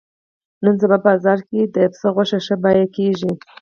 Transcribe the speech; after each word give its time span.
نن 0.63 0.75
سبا 0.81 0.97
په 1.01 1.03
بازار 1.07 1.39
کې 1.49 1.59
د 1.75 1.77
پسه 1.91 2.07
غوښه 2.15 2.39
ښه 2.45 2.55
بیه 2.63 2.85
کېږي. 2.95 3.31